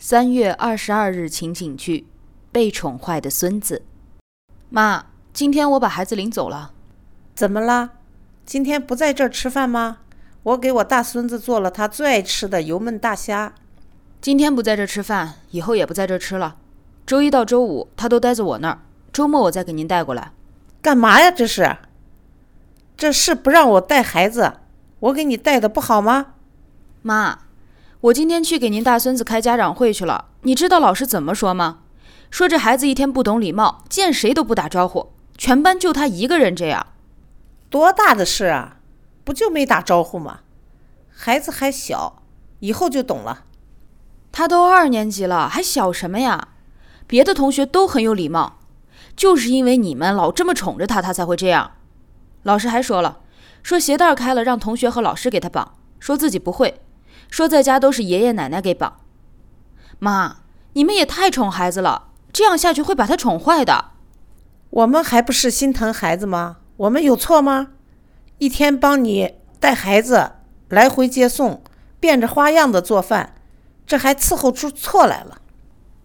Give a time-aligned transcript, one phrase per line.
[0.00, 2.06] 三月二十二日情景剧：
[2.52, 3.82] 被宠坏的孙子。
[4.70, 6.70] 妈，今天我把孩子领走了。
[7.34, 7.90] 怎么啦？
[8.46, 9.98] 今天不在这儿吃饭吗？
[10.44, 13.52] 我给我大孙子做了他最爱吃的油焖大虾。
[14.20, 16.56] 今天不在这儿吃饭，以后也不在这儿吃了。
[17.04, 18.78] 周一到周五他都待在我那儿，
[19.12, 20.30] 周末我再给您带过来。
[20.80, 21.28] 干嘛呀？
[21.28, 21.76] 这是？
[22.96, 24.58] 这是不让我带孩子？
[25.00, 26.34] 我给你带的不好吗？
[27.02, 27.40] 妈，
[28.00, 30.26] 我今天去给您大孙子开家长会去了。
[30.42, 31.80] 你知道老师怎么说吗？
[32.30, 36.86] 说这孩子一天不懂礼貌，见谁都不打招呼，全班就他一个人这样。
[37.68, 38.76] 多大的事啊？
[39.24, 40.40] 不就没打招呼吗？
[41.10, 42.22] 孩子还小，
[42.60, 43.42] 以后就懂了。
[44.30, 46.50] 他都二年级了，还小什么呀？
[47.08, 48.60] 别的同学都很有礼貌，
[49.16, 51.72] 就是因为你们老这么宠着他，他才会这样。
[52.44, 53.18] 老师还说了，
[53.64, 56.80] 说鞋带开了让同学和老师给他绑，说自己不会，
[57.28, 59.00] 说在家都是爷爷奶奶给绑。
[59.98, 60.38] 妈，
[60.72, 63.92] 你们也太宠孩子了，这样下去会把他宠坏的。
[64.70, 66.58] 我们还不是心疼孩子吗？
[66.76, 67.68] 我们有错吗？
[68.38, 70.32] 一天帮你带孩子
[70.68, 71.62] 来回接送，
[71.98, 73.34] 变着花样的做饭，
[73.86, 75.40] 这还伺候出错来了。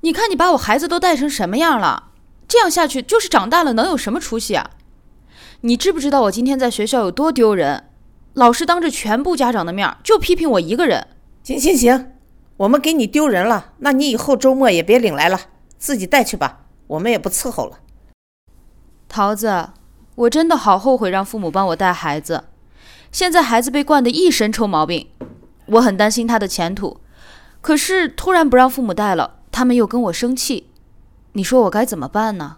[0.01, 2.11] 你看你把我孩子都带成什么样了？
[2.47, 4.71] 这样下去就是长大了能有什么出息啊？
[5.61, 7.85] 你知不知道我今天在学校有多丢人？
[8.33, 11.07] 老师当着全部家长的面就批评我一个人。
[11.43, 12.13] 行行行，
[12.57, 15.39] 我们给你丢人了，那你以后周末也别领来了，
[15.77, 17.79] 自己带去吧，我们也不伺候了。
[19.07, 19.69] 桃子，
[20.15, 22.45] 我真的好后悔让父母帮我带孩子，
[23.11, 25.09] 现在孩子被惯得一身臭毛病，
[25.67, 27.01] 我很担心他的前途。
[27.61, 30.71] 可是突然不让父母带了，他们又跟我生气，
[31.33, 32.57] 你说我该怎么办呢？